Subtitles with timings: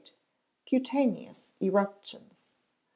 [0.65, 2.47] Cutaneous Eruptions.